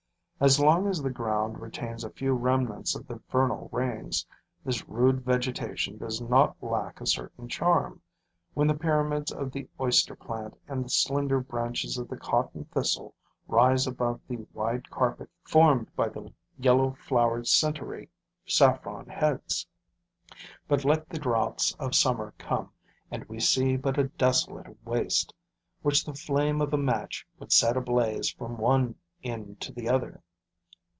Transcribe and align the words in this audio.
As 0.43 0.59
long 0.59 0.87
as 0.87 1.03
the 1.03 1.11
ground 1.11 1.61
retains 1.61 2.03
a 2.03 2.09
few 2.09 2.33
remnants 2.33 2.95
of 2.95 3.05
the 3.07 3.21
vernal 3.29 3.69
rains, 3.71 4.25
this 4.65 4.89
rude 4.89 5.23
vegetation 5.23 5.99
does 5.99 6.19
not 6.19 6.55
lack 6.63 6.99
a 6.99 7.05
certain 7.05 7.47
charm, 7.47 8.01
when 8.55 8.65
the 8.67 8.73
pyramids 8.73 9.31
of 9.31 9.51
the 9.51 9.69
oyster 9.79 10.15
plant 10.15 10.57
and 10.67 10.83
the 10.83 10.89
slender 10.89 11.39
branches 11.39 11.99
of 11.99 12.07
the 12.07 12.17
cotton 12.17 12.65
thistle 12.65 13.13
rise 13.47 13.85
above 13.85 14.19
the 14.27 14.47
wide 14.51 14.89
carpet 14.89 15.29
formed 15.43 15.95
by 15.95 16.09
the 16.09 16.33
yellow 16.57 16.93
flowered 16.93 17.47
centaury 17.47 18.09
saffron 18.47 19.05
heads; 19.05 19.67
but 20.67 20.83
let 20.83 21.07
the 21.07 21.19
droughts 21.19 21.71
of 21.75 21.93
summer 21.93 22.33
come 22.39 22.71
and 23.11 23.23
we 23.25 23.39
see 23.39 23.77
but 23.77 23.99
a 23.99 24.05
desolate 24.05 24.75
waste, 24.87 25.35
which 25.83 26.03
the 26.03 26.15
flame 26.15 26.61
of 26.61 26.73
a 26.73 26.77
match 26.77 27.27
would 27.37 27.51
set 27.51 27.77
ablaze 27.77 28.31
from 28.31 28.57
one 28.57 28.95
end 29.23 29.61
to 29.61 29.71
the 29.71 29.87
other. 29.87 30.19